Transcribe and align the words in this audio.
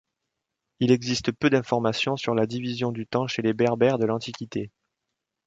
Il 0.79 0.89
existe 0.91 1.31
peu 1.31 1.51
d'informations 1.51 2.17
sur 2.17 2.33
la 2.33 2.47
division 2.47 2.91
du 2.91 3.05
temps 3.05 3.27
chez 3.27 3.43
les 3.43 3.53
Berbères 3.53 3.99
de 3.99 4.07
l'Antiquité. 4.07 4.71